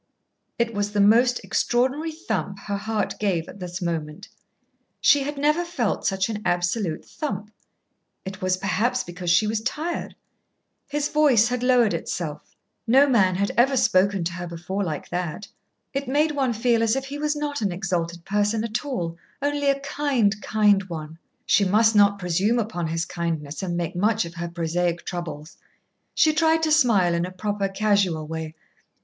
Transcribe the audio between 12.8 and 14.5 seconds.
No man had ever spoken to her